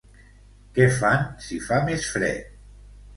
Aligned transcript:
Què 0.77 0.87
fan 0.95 1.27
si 1.47 1.59
fa 1.65 1.77
més 1.91 2.07
fred? 2.15 2.57